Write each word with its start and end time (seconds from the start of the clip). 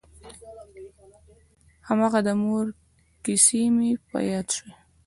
هماغه 1.87 2.19
د 2.27 2.29
مور 2.43 2.65
کيسې 3.23 3.61
مې 3.75 3.89
په 4.09 4.17
ياد 4.31 4.47
شوې. 4.55 4.71